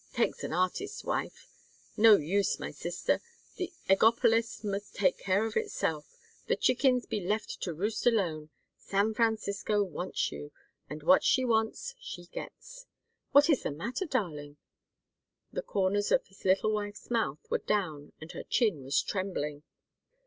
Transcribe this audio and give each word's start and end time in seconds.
Takes 0.13 0.43
an 0.43 0.51
artist's 0.51 1.03
wife! 1.03 1.47
No 1.95 2.15
use, 2.17 2.57
my 2.59 2.71
sister. 2.71 3.21
The 3.57 3.71
Eggopolis 3.87 4.63
must 4.63 4.95
take 4.95 5.19
care 5.19 5.45
of 5.45 5.55
itself, 5.55 6.17
the 6.47 6.55
chickens 6.55 7.05
be 7.05 7.19
left 7.19 7.61
to 7.61 7.71
roost 7.75 8.07
alone. 8.07 8.49
San 8.79 9.13
Francisco 9.13 9.83
wants 9.83 10.31
you, 10.31 10.51
and 10.89 11.03
what 11.03 11.23
she 11.23 11.45
wants 11.45 11.93
she 11.99 12.25
gets 12.25 12.87
what 13.31 13.47
is 13.47 13.61
the 13.61 13.69
matter, 13.69 14.05
darling?" 14.07 14.57
The 15.53 15.61
corners 15.61 16.11
of 16.11 16.25
his 16.25 16.45
little 16.45 16.71
wife's 16.71 17.11
mouth 17.11 17.45
were 17.51 17.59
down 17.59 18.13
and 18.19 18.31
her 18.31 18.41
chin 18.43 18.83
was 18.83 19.03
trembling. 19.03 19.61